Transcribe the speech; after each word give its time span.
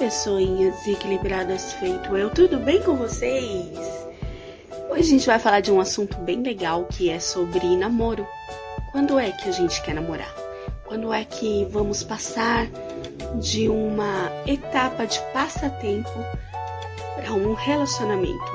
pessoinhas 0.00 0.86
equilibradas 0.86 1.74
feito 1.74 2.16
eu, 2.16 2.30
tudo 2.30 2.58
bem 2.58 2.82
com 2.82 2.96
vocês? 2.96 3.68
Hoje 4.88 5.00
a 5.00 5.02
gente 5.02 5.26
vai 5.26 5.38
falar 5.38 5.60
de 5.60 5.70
um 5.70 5.78
assunto 5.78 6.16
bem 6.20 6.42
legal 6.42 6.86
que 6.86 7.10
é 7.10 7.20
sobre 7.20 7.76
namoro. 7.76 8.26
Quando 8.92 9.18
é 9.18 9.30
que 9.30 9.50
a 9.50 9.52
gente 9.52 9.82
quer 9.82 9.94
namorar? 9.94 10.34
Quando 10.86 11.12
é 11.12 11.22
que 11.22 11.66
vamos 11.66 12.02
passar 12.02 12.66
de 13.42 13.68
uma 13.68 14.32
etapa 14.46 15.06
de 15.06 15.20
passatempo 15.34 16.18
para 17.16 17.34
um 17.34 17.52
relacionamento? 17.52 18.52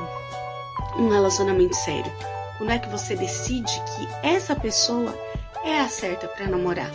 Um 0.98 1.10
relacionamento 1.10 1.76
sério. 1.76 2.12
Quando 2.58 2.72
é 2.72 2.80
que 2.80 2.90
você 2.90 3.16
decide 3.16 3.72
que 3.72 4.28
essa 4.28 4.56
pessoa 4.56 5.16
é 5.64 5.80
a 5.80 5.88
certa 5.88 6.28
para 6.28 6.48
namorar? 6.48 6.90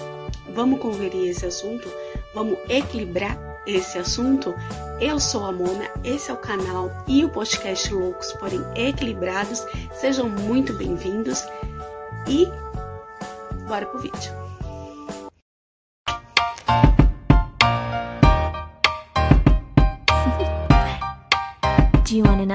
Vamos 0.53 0.81
conferir 0.81 1.31
esse 1.31 1.47
assunto? 1.47 1.89
Vamos 2.35 2.59
equilibrar 2.69 3.50
esse 3.67 3.99
assunto? 3.99 4.55
Eu 5.01 5.19
sou 5.19 5.45
a 5.45 5.53
Mona, 5.53 5.89
esse 6.05 6.31
é 6.31 6.35
o 6.35 6.37
canal 6.37 6.91
e 7.07 7.25
o 7.25 7.31
podcast 7.31 7.93
Loucos, 7.93 8.33
porém 8.35 8.61
equilibrados. 8.75 9.67
Sejam 9.93 10.29
muito 10.29 10.73
bem-vindos 10.75 11.45
e 12.29 12.47
bora 13.67 13.87
pro 13.87 14.01
vídeo. 14.01 14.31
Do 22.05 22.17
you 22.17 22.25
wanna 22.25 22.47
know? 22.47 22.55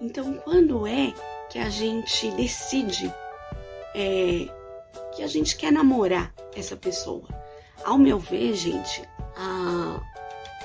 Então, 0.00 0.34
quando 0.44 0.86
é 0.86 1.12
que 1.48 1.58
a 1.60 1.68
gente 1.68 2.28
decide 2.32 3.12
é, 3.94 4.48
que 5.14 5.22
a 5.22 5.26
gente 5.26 5.56
quer 5.56 5.72
namorar 5.72 6.32
essa 6.54 6.76
pessoa? 6.76 7.24
Ao 7.84 7.98
meu 7.98 8.18
ver, 8.18 8.54
gente, 8.54 9.02
a, 9.36 10.00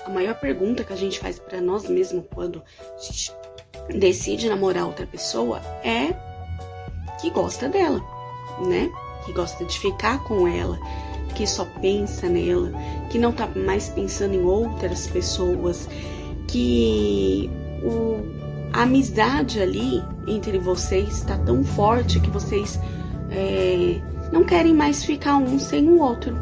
a 0.06 0.10
maior 0.10 0.36
pergunta 0.36 0.84
que 0.84 0.94
a 0.94 0.98
gente 0.98 1.20
faz 1.20 1.40
para 1.40 1.60
nós 1.62 1.90
mesmos 1.90 2.26
quando 2.34 2.64
a 2.96 3.02
gente 3.02 3.32
decide 3.98 4.50
namorar 4.50 4.86
outra 4.86 5.08
pessoa 5.08 5.60
é 5.84 6.14
que 7.20 7.30
gosta 7.30 7.68
dela, 7.68 8.02
né? 8.66 8.92
Que 9.26 9.34
gosta 9.34 9.66
de 9.66 9.80
ficar 9.80 10.24
com 10.24 10.48
ela, 10.48 10.80
que 11.36 11.48
só 11.48 11.66
pensa 11.82 12.30
nela, 12.30 12.72
que 13.10 13.18
não 13.18 13.32
tá 13.32 13.48
mais 13.48 13.90
pensando 13.90 14.36
em 14.36 14.44
outras 14.44 15.08
pessoas, 15.08 15.88
que 16.48 17.50
o 17.84 18.38
a 18.74 18.84
amizade 18.84 19.60
ali 19.62 20.04
entre 20.28 20.60
vocês 20.60 21.18
está 21.20 21.38
tão 21.38 21.64
forte 21.64 22.20
que 22.20 22.30
vocês 22.30 22.80
é, 23.30 24.02
não 24.32 24.44
querem 24.44 24.74
mais 24.74 25.04
ficar 25.04 25.38
um 25.38 25.60
sem 25.60 25.88
o 25.90 26.00
outro. 26.00 26.38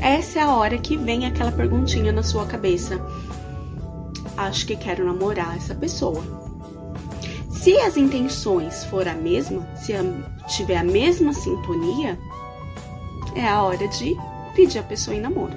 Essa 0.00 0.40
é 0.40 0.42
a 0.42 0.54
hora 0.54 0.78
que 0.78 0.96
vem 0.96 1.26
aquela 1.26 1.52
perguntinha 1.52 2.12
na 2.12 2.22
sua 2.22 2.46
cabeça. 2.46 3.00
Acho 4.36 4.66
que 4.66 4.76
quero 4.76 5.04
namorar 5.04 5.56
essa 5.56 5.74
pessoa. 5.74 6.22
Se 7.50 7.78
as 7.78 7.96
intenções 7.96 8.84
for 8.84 9.06
a 9.06 9.14
mesma, 9.14 9.66
se 9.76 9.92
tiver 10.48 10.78
a 10.78 10.84
mesma 10.84 11.32
sintonia, 11.32 12.18
é 13.34 13.46
a 13.46 13.62
hora 13.62 13.86
de 13.88 14.16
pedir 14.54 14.78
a 14.78 14.82
pessoa 14.82 15.14
em 15.14 15.20
namoro. 15.20 15.54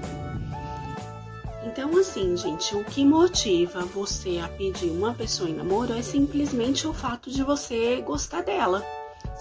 Então, 1.65 1.97
assim, 1.97 2.35
gente, 2.35 2.75
o 2.75 2.83
que 2.83 3.05
motiva 3.05 3.85
você 3.85 4.39
a 4.43 4.47
pedir 4.47 4.89
uma 4.89 5.13
pessoa 5.13 5.49
em 5.49 5.55
namoro 5.55 5.93
é 5.93 6.01
simplesmente 6.01 6.85
o 6.87 6.93
fato 6.93 7.31
de 7.31 7.41
você 7.41 8.01
gostar 8.01 8.41
dela. 8.41 8.85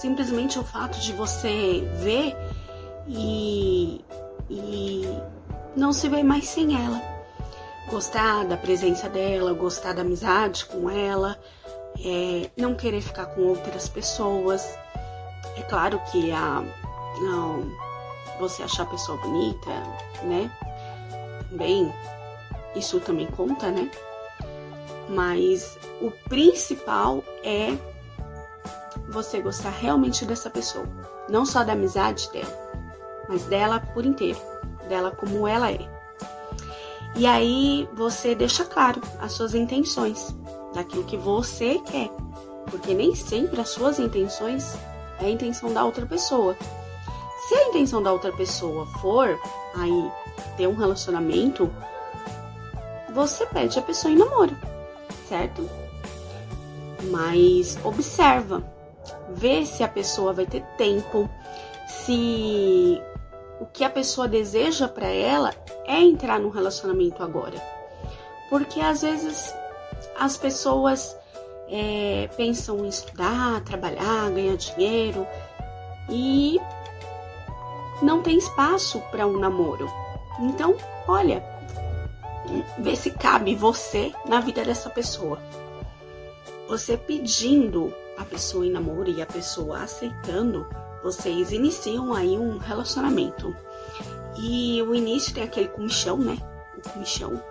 Simplesmente 0.03 0.59
o 0.59 0.65
fato 0.65 0.99
de 0.99 1.13
você 1.13 1.89
ver 2.01 2.37
e, 3.07 4.05
e 4.51 5.09
não 5.77 5.93
se 5.93 6.09
ver 6.09 6.25
mais 6.25 6.49
sem 6.49 6.75
ela. 6.75 7.01
Gostar 7.89 8.45
da 8.47 8.57
presença 8.57 9.09
dela, 9.09 9.53
gostar 9.53 9.93
da 9.93 10.03
amizade 10.03 10.65
com 10.65 10.91
ela, 10.91 11.39
é, 12.05 12.51
não 12.57 12.75
querer 12.75 13.01
ficar 13.01 13.27
com 13.27 13.43
outras 13.43 13.89
pessoas. 13.89 14.77
É 15.57 15.63
claro 15.63 16.03
que 16.11 16.33
a, 16.33 16.65
não, 17.21 17.71
você 18.41 18.65
achar 18.65 18.83
a 18.83 18.87
pessoa 18.87 19.17
bonita, 19.19 19.71
né? 20.25 20.51
Também 21.49 21.93
isso 22.75 22.99
também 22.99 23.29
conta, 23.29 23.71
né? 23.71 23.89
Mas 25.09 25.79
o 26.01 26.11
principal 26.29 27.23
é 27.45 27.79
você 29.09 29.41
gostar 29.41 29.71
realmente 29.71 30.25
dessa 30.25 30.51
pessoa, 30.51 30.87
não 31.29 31.45
só 31.45 31.65
da 31.65 31.73
amizade 31.73 32.31
dela, 32.33 32.53
mas 33.29 33.45
dela 33.45 33.81
por 33.81 34.05
inteiro, 34.05 34.39
dela 34.89 35.11
como 35.11 35.47
ela 35.47 35.71
é. 35.71 35.81
E 37.15 37.27
aí 37.27 37.89
você 37.95 38.35
deixa 38.35 38.65
claro 38.65 39.01
as 39.21 39.33
suas 39.33 39.55
intenções, 39.55 40.35
daquilo 40.75 41.05
que 41.05 41.17
você 41.17 41.79
quer, 41.81 42.11
porque 42.71 42.95
nem 42.95 43.15
sempre 43.15 43.61
as 43.61 43.69
suas 43.69 43.99
intenções 43.99 44.75
é 45.21 45.27
a 45.27 45.31
intenção 45.31 45.73
da 45.73 45.85
outra 45.85 46.07
pessoa. 46.07 46.57
Se 47.49 47.55
a 47.55 47.69
intenção 47.69 48.03
da 48.03 48.13
outra 48.13 48.33
pessoa 48.33 48.87
for 49.01 49.39
aí 49.75 50.11
ter 50.57 50.67
um 50.67 50.75
relacionamento 50.75 51.71
você 53.13 53.47
pede 53.47 53.79
a 53.79 53.83
pessoa 53.83 54.13
em 54.13 54.17
namoro, 54.17 54.57
certo? 55.29 55.69
Mas 57.11 57.79
observa, 57.85 58.65
vê 59.35 59.65
se 59.65 59.83
a 59.83 59.89
pessoa 59.89 60.33
vai 60.33 60.47
ter 60.47 60.63
tempo, 60.77 61.29
se 61.87 63.01
o 63.61 63.67
que 63.67 63.85
a 63.85 63.91
pessoa 63.91 64.27
deseja 64.27 64.89
para 64.89 65.07
ela 65.07 65.55
é 65.87 66.01
entrar 66.01 66.41
num 66.41 66.51
relacionamento 66.51 67.23
agora. 67.23 67.61
Porque 68.51 68.81
às 68.81 69.03
vezes 69.03 69.55
as 70.19 70.37
pessoas 70.37 71.17
é, 71.69 72.29
pensam 72.37 72.85
em 72.85 72.89
estudar, 72.89 73.63
trabalhar, 73.65 74.31
ganhar 74.31 74.57
dinheiro 74.57 75.27
e 76.11 76.61
não 78.03 78.21
tem 78.21 78.37
espaço 78.37 79.01
para 79.11 79.27
um 79.27 79.39
namoro. 79.39 79.89
Então, 80.41 80.77
olha, 81.07 81.43
ver 82.79 82.97
se 82.97 83.11
cabe 83.11 83.55
você 83.55 84.13
na 84.27 84.41
vida 84.41 84.65
dessa 84.65 84.91
pessoa. 84.91 85.39
Você 86.69 86.97
pedindo 86.97 87.93
a 88.23 88.25
pessoa 88.25 88.65
em 88.67 88.71
namoro 88.71 89.11
e 89.11 89.21
a 89.21 89.27
pessoa 89.27 89.83
aceitando, 89.83 90.67
vocês 91.03 91.53
iniciam 91.53 92.15
aí 92.15 92.39
um 92.39 92.59
relacionamento. 92.59 93.55
E 94.39 94.81
o 94.83 94.95
início 94.95 95.35
tem 95.35 95.43
aquele 95.43 95.69
comichão, 95.69 96.17
né? 96.17 96.39
O 96.79 96.89
comichão. 96.91 97.43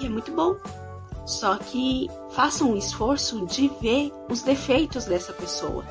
E 0.00 0.06
é 0.06 0.08
muito 0.08 0.32
bom. 0.32 0.56
Só 1.26 1.56
que 1.58 2.10
façam 2.30 2.70
um 2.70 2.76
esforço 2.76 3.44
de 3.46 3.68
ver 3.80 4.12
os 4.30 4.42
defeitos 4.42 5.04
dessa 5.04 5.32
pessoa. 5.32 5.84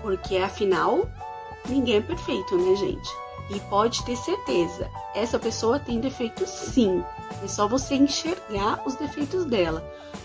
Porque 0.00 0.36
afinal, 0.36 1.08
ninguém 1.68 1.96
é 1.96 2.00
perfeito, 2.00 2.56
né, 2.56 2.76
gente? 2.76 3.10
E 3.50 3.60
pode 3.68 4.04
ter 4.04 4.16
certeza, 4.16 4.88
essa 5.14 5.38
pessoa 5.38 5.78
tem 5.78 6.00
defeitos 6.00 6.48
sim. 6.48 7.04
É 7.42 7.48
só 7.48 7.66
você 7.68 7.94
enxergar 7.94 8.82
os 8.86 8.94
defeitos 8.96 9.44
dela. 9.44 9.82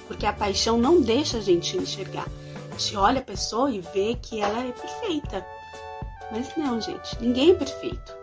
Porque 0.08 0.26
a 0.26 0.34
paixão 0.34 0.78
não 0.78 1.02
deixa 1.02 1.38
a 1.38 1.42
gente 1.42 1.78
enxergar. 1.78 2.26
A 2.70 2.78
gente 2.78 2.96
olha 2.96 3.20
a 3.20 3.24
pessoa 3.24 3.72
e 3.72 3.82
vê 3.82 4.18
que 4.22 4.42
ela 4.42 4.64
é 4.64 4.72
perfeita. 4.72 5.46
Mas 6.32 6.56
não, 6.58 6.80
gente, 6.80 7.22
ninguém 7.22 7.52
é 7.52 7.56
perfeito. 7.56 8.16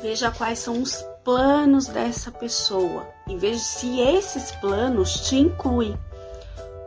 Veja 0.00 0.30
quais 0.30 0.58
são 0.58 0.82
os 0.82 1.02
planos 1.24 1.86
dessa 1.86 2.30
pessoa 2.30 3.06
e 3.26 3.36
veja 3.36 3.58
se 3.58 4.00
esses 4.00 4.50
planos 4.52 5.28
te 5.28 5.36
incluem. 5.36 5.98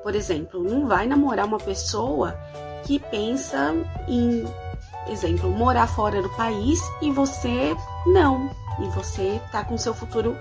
Por 0.03 0.13
exemplo, 0.13 0.63
não 0.63 0.87
vai 0.87 1.07
namorar 1.07 1.45
uma 1.45 1.57
pessoa 1.57 2.37
que 2.85 2.99
pensa 2.99 3.73
em 4.07 4.45
exemplo, 5.11 5.49
morar 5.49 5.87
fora 5.87 6.21
do 6.21 6.29
país 6.29 6.79
e 7.01 7.11
você 7.11 7.75
não. 8.05 8.49
E 8.79 8.87
você 8.89 9.41
tá 9.51 9.63
com 9.63 9.77
seu 9.77 9.93
futuro 9.93 10.37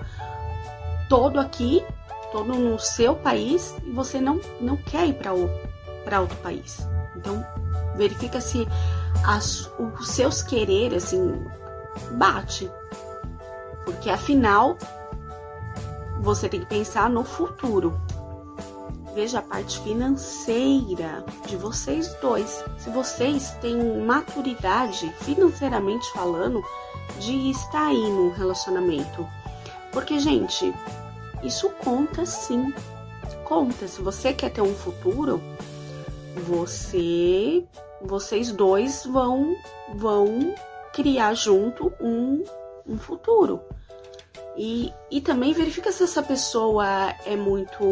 todo 1.09 1.39
aqui, 1.39 1.83
todo 2.31 2.53
no 2.53 2.77
seu 2.79 3.15
país 3.15 3.75
e 3.83 3.91
você 3.91 4.19
não, 4.19 4.39
não 4.59 4.77
quer 4.77 5.07
ir 5.07 5.13
para 5.13 6.21
outro 6.21 6.37
país. 6.37 6.87
Então, 7.15 7.45
verifica 7.95 8.39
se 8.39 8.67
as, 9.25 9.71
os 9.99 10.09
seus 10.09 10.41
quereres, 10.41 11.05
assim, 11.05 11.45
bate. 12.11 12.69
Porque 13.85 14.09
afinal, 14.09 14.77
você 16.21 16.49
tem 16.49 16.59
que 16.59 16.65
pensar 16.65 17.09
no 17.09 17.23
futuro 17.23 17.99
veja 19.17 19.39
a 19.39 19.41
parte 19.41 19.79
financeira 19.79 21.25
de 21.47 21.57
vocês 21.57 22.15
dois. 22.21 22.63
Se 22.77 22.87
vocês 22.91 23.49
têm 23.59 24.05
maturidade, 24.05 25.11
financeiramente 25.21 26.07
falando, 26.11 26.63
de 27.19 27.49
estar 27.49 27.87
aí 27.87 28.11
no 28.11 28.29
relacionamento. 28.29 29.27
Porque, 29.91 30.19
gente, 30.19 30.73
isso 31.43 31.69
conta 31.83 32.25
sim. 32.25 32.73
Conta. 33.43 33.87
Se 33.87 34.01
você 34.01 34.33
quer 34.33 34.51
ter 34.51 34.61
um 34.61 34.73
futuro, 34.73 35.41
você 36.35 37.63
vocês 38.01 38.51
dois 38.51 39.05
vão 39.05 39.55
vão 39.95 40.53
criar 40.93 41.33
junto 41.33 41.93
um, 41.99 42.43
um 42.87 42.97
futuro. 42.97 43.61
E, 44.55 44.91
e 45.11 45.21
também 45.21 45.53
verifica 45.53 45.91
se 45.91 46.03
essa 46.03 46.23
pessoa 46.23 46.85
é 47.25 47.35
muito 47.35 47.85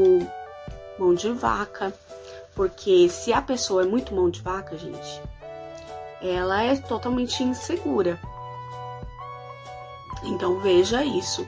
mão 0.97 1.13
de 1.13 1.29
vaca, 1.29 1.93
porque 2.55 3.07
se 3.09 3.31
a 3.31 3.41
pessoa 3.41 3.83
é 3.83 3.85
muito 3.85 4.15
mão 4.15 4.29
de 4.29 4.41
vaca, 4.41 4.75
gente, 4.75 5.21
ela 6.21 6.63
é 6.63 6.75
totalmente 6.75 7.43
insegura. 7.43 8.19
Então 10.23 10.59
veja 10.59 11.03
isso. 11.03 11.47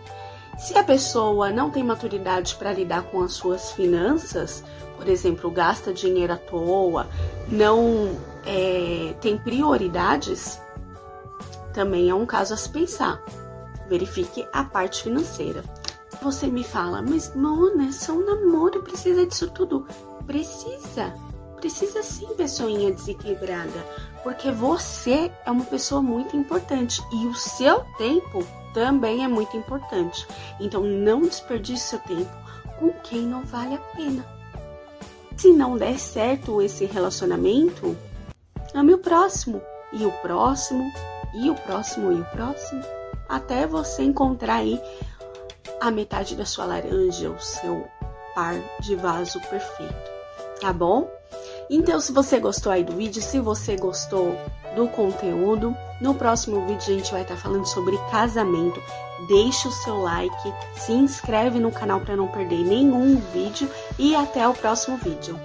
Se 0.57 0.77
a 0.77 0.83
pessoa 0.83 1.51
não 1.51 1.69
tem 1.69 1.83
maturidade 1.83 2.55
para 2.55 2.73
lidar 2.73 3.03
com 3.03 3.21
as 3.21 3.33
suas 3.33 3.71
finanças, 3.71 4.63
por 4.97 5.07
exemplo, 5.07 5.51
gasta 5.51 5.93
dinheiro 5.93 6.33
à 6.33 6.37
toa, 6.37 7.07
não 7.47 8.17
é, 8.45 9.13
tem 9.21 9.37
prioridades, 9.37 10.59
também 11.73 12.09
é 12.09 12.15
um 12.15 12.25
caso 12.25 12.55
a 12.55 12.57
se 12.57 12.69
pensar. 12.69 13.21
Verifique 13.87 14.47
a 14.51 14.63
parte 14.63 15.03
financeira. 15.03 15.63
Você 16.23 16.47
me 16.47 16.63
fala, 16.63 17.03
mas 17.03 17.35
Mona, 17.35 17.89
é 17.89 17.91
só 17.91 18.13
um 18.13 18.25
namoro, 18.25 18.81
precisa 18.81 19.27
disso 19.27 19.51
tudo. 19.51 19.85
Precisa. 20.25 21.13
Precisa 21.57 22.01
sim, 22.01 22.27
pessoinha 22.35 22.91
desequilibrada. 22.91 23.85
Porque 24.23 24.51
você 24.51 25.31
é 25.45 25.51
uma 25.51 25.65
pessoa 25.65 26.01
muito 26.01 26.35
importante 26.35 27.01
e 27.13 27.27
o 27.27 27.35
seu 27.35 27.85
tempo 27.97 28.43
também 28.73 29.23
é 29.23 29.27
muito 29.27 29.55
importante. 29.55 30.27
Então 30.59 30.81
não 30.83 31.21
desperdice 31.21 31.89
seu 31.89 31.99
tempo 31.99 32.31
com 32.79 32.91
quem 33.03 33.21
não 33.21 33.43
vale 33.43 33.75
a 33.75 33.79
pena. 33.95 34.25
Se 35.35 35.51
não 35.51 35.77
der 35.77 35.99
certo 35.99 36.61
esse 36.61 36.85
relacionamento, 36.85 37.95
ame 38.73 38.93
o 38.93 38.97
próximo, 38.97 39.61
e 39.93 40.05
o 40.05 40.11
próximo, 40.21 40.91
e 41.33 41.49
o 41.49 41.55
próximo, 41.55 42.11
e 42.11 42.21
o 42.21 42.25
próximo, 42.25 42.83
até 43.29 43.67
você 43.67 44.03
encontrar 44.03 44.55
aí 44.55 44.81
a 45.79 45.91
metade 45.91 46.35
da 46.35 46.45
sua 46.45 46.65
laranja, 46.65 47.29
o 47.29 47.39
seu 47.39 47.87
par 48.33 48.55
de 48.81 48.95
vaso 48.95 49.39
perfeito, 49.41 50.11
tá 50.59 50.73
bom? 50.73 51.09
Então, 51.69 51.99
se 51.99 52.11
você 52.11 52.39
gostou 52.39 52.71
aí 52.71 52.83
do 52.83 52.93
vídeo, 52.93 53.21
se 53.21 53.39
você 53.39 53.75
gostou 53.75 54.35
do 54.77 54.87
conteúdo, 54.87 55.75
no 55.99 56.13
próximo 56.13 56.65
vídeo 56.67 56.93
a 56.93 56.97
gente 56.97 57.11
vai 57.11 57.23
estar 57.23 57.35
falando 57.35 57.65
sobre 57.65 57.97
casamento. 58.11 58.81
Deixe 59.27 59.67
o 59.67 59.71
seu 59.71 59.97
like, 59.97 60.53
se 60.75 60.93
inscreve 60.93 61.59
no 61.59 61.71
canal 61.71 61.99
para 61.99 62.15
não 62.15 62.27
perder 62.27 62.63
nenhum 62.63 63.19
vídeo 63.33 63.69
e 63.97 64.15
até 64.15 64.47
o 64.47 64.53
próximo 64.53 64.95
vídeo. 64.97 65.37